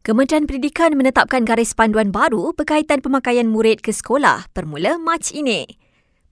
Kementerian 0.00 0.48
Pendidikan 0.48 0.96
menetapkan 0.96 1.44
garis 1.44 1.76
panduan 1.76 2.08
baru 2.08 2.56
berkaitan 2.56 3.04
pemakaian 3.04 3.44
murid 3.44 3.84
ke 3.84 3.92
sekolah 3.92 4.48
bermula 4.56 4.96
Mac 4.96 5.28
ini. 5.28 5.68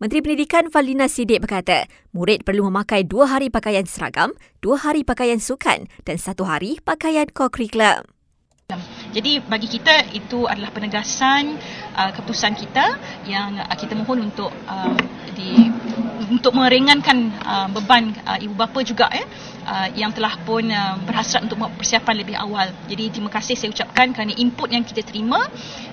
Menteri 0.01 0.25
Pendidikan 0.25 0.73
Faldina 0.73 1.05
Sidik 1.05 1.45
berkata, 1.45 1.85
murid 2.17 2.49
perlu 2.49 2.65
memakai 2.73 3.05
dua 3.05 3.29
hari 3.29 3.53
pakaian 3.53 3.85
seragam, 3.85 4.33
dua 4.65 4.81
hari 4.81 5.05
pakaian 5.05 5.37
sukan 5.37 5.85
dan 6.09 6.17
satu 6.17 6.49
hari 6.49 6.81
pakaian 6.81 7.29
co-curriculum. 7.29 8.09
Jadi 9.13 9.45
bagi 9.45 9.69
kita 9.69 10.17
itu 10.17 10.49
adalah 10.49 10.73
penegasan 10.73 11.61
uh, 11.93 12.09
keputusan 12.17 12.57
kita 12.57 12.97
yang 13.29 13.53
uh, 13.61 13.77
kita 13.77 13.93
mohon 13.93 14.33
untuk 14.33 14.49
uh, 14.65 14.97
di 15.37 15.69
untuk 16.29 16.53
meringankan 16.55 17.33
uh, 17.43 17.69
beban 17.73 18.13
uh, 18.25 18.39
ibu 18.39 18.55
bapa 18.55 18.85
juga 18.85 19.09
eh 19.13 19.25
uh, 19.65 19.89
yang 19.97 20.13
telah 20.13 20.37
pun 20.45 20.65
uh, 20.69 20.97
berhasrat 21.05 21.45
untuk 21.45 21.61
membuat 21.61 21.81
persiapan 21.81 22.15
lebih 22.21 22.37
awal. 22.37 22.69
Jadi 22.89 23.05
terima 23.13 23.33
kasih 23.33 23.57
saya 23.57 23.73
ucapkan 23.73 24.13
kerana 24.13 24.33
input 24.37 24.69
yang 24.73 24.85
kita 24.85 25.05
terima 25.05 25.45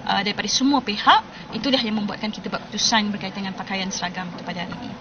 uh, 0.05 0.21
daripada 0.21 0.47
semua 0.51 0.83
pihak 0.83 1.51
itulah 1.55 1.79
yang 1.79 1.95
membuatkan 1.99 2.31
kita 2.31 2.51
buat 2.51 2.61
keputusan 2.67 3.11
berkaitan 3.11 3.47
dengan 3.47 3.55
pakaian 3.55 3.89
seragam 3.91 4.27
pada 4.43 4.67
hari 4.67 4.75
ini. 4.75 4.95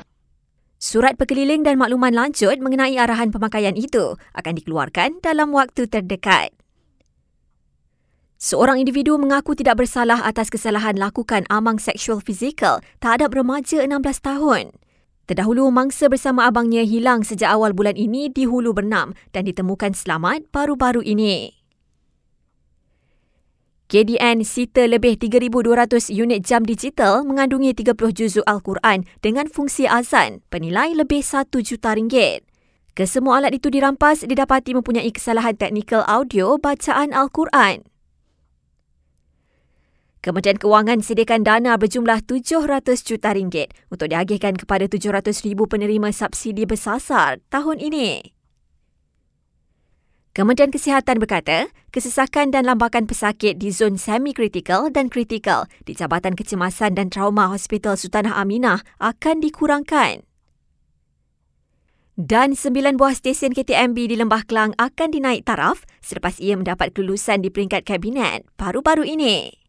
Surat 0.85 1.17
perkeliling 1.17 1.65
dan 1.65 1.81
makluman 1.81 2.13
lanjut 2.13 2.61
mengenai 2.61 3.01
arahan 3.01 3.33
pemakaian 3.33 3.73
itu 3.73 4.21
akan 4.37 4.53
dikeluarkan 4.53 5.25
dalam 5.25 5.49
waktu 5.57 5.89
terdekat. 5.89 6.53
Seorang 8.37 8.77
individu 8.77 9.17
mengaku 9.17 9.57
tidak 9.57 9.81
bersalah 9.81 10.21
atas 10.21 10.53
kesalahan 10.53 11.01
lakukan 11.01 11.49
amang 11.49 11.81
seksual 11.81 12.21
fizikal 12.21 12.85
terhadap 13.01 13.33
remaja 13.33 13.81
16 13.81 14.05
tahun. 14.21 14.77
Terdahulu, 15.25 15.73
mangsa 15.73 16.13
bersama 16.13 16.45
abangnya 16.45 16.85
hilang 16.85 17.25
sejak 17.25 17.49
awal 17.49 17.73
bulan 17.73 17.97
ini 17.97 18.29
di 18.29 18.45
Hulu 18.45 18.77
Bernam 18.77 19.17
dan 19.33 19.49
ditemukan 19.49 19.97
selamat 19.97 20.53
baru-baru 20.53 21.01
ini. 21.01 21.65
KDN 23.89 24.45
sita 24.45 24.85
lebih 24.85 25.17
3,200 25.17 26.13
unit 26.13 26.45
jam 26.45 26.61
digital 26.61 27.25
mengandungi 27.25 27.73
30 27.73 27.97
juzuk 28.13 28.45
Al-Quran 28.45 29.09
dengan 29.25 29.49
fungsi 29.49 29.89
azan 29.89 30.45
bernilai 30.53 30.93
lebih 30.93 31.25
1 31.25 31.49
juta 31.65 31.97
ringgit. 31.97 32.45
Kesemua 32.93 33.41
alat 33.41 33.57
itu 33.57 33.73
dirampas 33.73 34.29
didapati 34.29 34.77
mempunyai 34.77 35.09
kesalahan 35.09 35.57
teknikal 35.57 36.05
audio 36.05 36.61
bacaan 36.61 37.17
Al-Quran. 37.17 37.94
Kementerian 40.25 40.57
Kewangan 40.57 41.05
sediakan 41.05 41.45
dana 41.45 41.77
berjumlah 41.77 42.25
700 42.25 42.65
juta 43.05 43.37
ringgit 43.37 43.77
untuk 43.93 44.09
diagihkan 44.09 44.57
kepada 44.57 44.89
700 44.89 45.21
ribu 45.45 45.69
penerima 45.69 46.17
subsidi 46.17 46.65
bersasar 46.65 47.45
tahun 47.53 47.77
ini. 47.77 48.33
Kementerian 50.33 50.73
Kesihatan 50.73 51.21
berkata, 51.21 51.69
kesesakan 51.93 52.57
dan 52.57 52.65
lambakan 52.65 53.05
pesakit 53.05 53.61
di 53.61 53.69
zon 53.69 54.01
semi-kritikal 54.01 54.89
dan 54.89 55.13
kritikal 55.13 55.69
di 55.85 55.93
Jabatan 55.93 56.33
Kecemasan 56.41 56.97
dan 56.97 57.13
Trauma 57.13 57.53
Hospital 57.53 58.01
Sultanah 58.01 58.41
Aminah 58.41 58.81
akan 59.05 59.45
dikurangkan. 59.45 60.25
Dan 62.17 62.57
sembilan 62.57 62.97
buah 62.97 63.13
stesen 63.13 63.53
KTMB 63.53 64.09
di 64.09 64.17
Lembah 64.17 64.49
Kelang 64.49 64.73
akan 64.81 65.09
dinaik 65.13 65.45
taraf 65.45 65.85
selepas 66.01 66.41
ia 66.41 66.57
mendapat 66.57 66.97
kelulusan 66.97 67.45
di 67.45 67.53
peringkat 67.53 67.85
kabinet 67.85 68.49
baru-baru 68.57 69.05
ini. 69.05 69.64